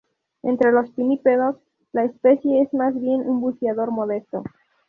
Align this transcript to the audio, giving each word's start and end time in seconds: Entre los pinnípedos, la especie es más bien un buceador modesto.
Entre 0.41 0.71
los 0.71 0.89
pinnípedos, 0.93 1.57
la 1.91 2.05
especie 2.05 2.63
es 2.63 2.73
más 2.73 2.99
bien 2.99 3.21
un 3.21 3.39
buceador 3.39 3.91
modesto. 3.91 4.41